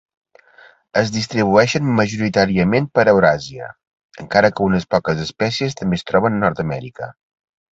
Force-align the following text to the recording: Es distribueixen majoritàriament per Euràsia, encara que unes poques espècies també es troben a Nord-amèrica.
Es 1.01 1.11
distribueixen 1.17 1.91
majoritàriament 1.99 2.87
per 2.99 3.05
Euràsia, 3.13 3.69
encara 4.25 4.51
que 4.57 4.67
unes 4.69 4.89
poques 4.95 5.23
espècies 5.29 5.81
també 5.83 6.01
es 6.03 6.09
troben 6.13 6.39
a 6.41 6.45
Nord-amèrica. 6.47 7.13